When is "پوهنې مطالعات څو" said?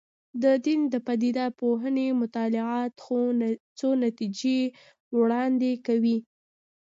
1.59-3.89